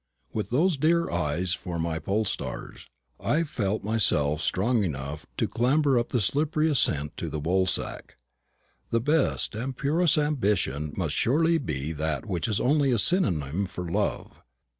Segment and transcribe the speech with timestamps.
[0.33, 2.87] With those dear eyes for my pole stars,
[3.19, 8.17] I felt myself strong enough to clamber up the slippery ascent to the woolsack.
[8.89, 13.87] The best and purest ambition must surely be that which is only a synonym for
[13.91, 14.41] love.